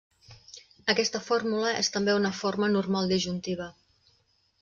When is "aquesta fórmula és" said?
0.93-1.91